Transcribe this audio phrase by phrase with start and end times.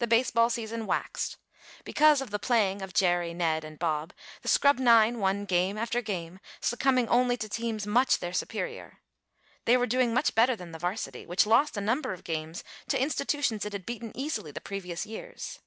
[0.00, 1.38] The baseball season waxed.
[1.84, 6.02] Because of the playing of Jerry, Ned and Bob the scrub nine won game after
[6.02, 9.00] game, succumbing only to teams much their superior.
[9.64, 13.00] They were doing much better than the varsity, which lost a number of games to
[13.00, 15.60] institutions it had beaten easily the previous years.